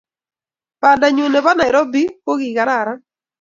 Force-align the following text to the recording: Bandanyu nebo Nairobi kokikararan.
Bandanyu 0.81 1.25
nebo 1.33 1.49
Nairobi 1.57 2.01
kokikararan. 2.25 2.99